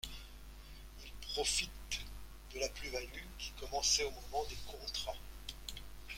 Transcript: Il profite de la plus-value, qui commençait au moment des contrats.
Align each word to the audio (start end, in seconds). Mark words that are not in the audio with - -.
Il 1.05 1.11
profite 1.33 2.01
de 2.55 2.59
la 2.59 2.69
plus-value, 2.69 3.27
qui 3.37 3.51
commençait 3.59 4.03
au 4.03 4.09
moment 4.09 4.43
des 4.49 4.57
contrats. 4.65 5.13